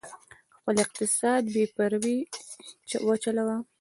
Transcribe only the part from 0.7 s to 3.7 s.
اقتصاد یې پرې وچلوه،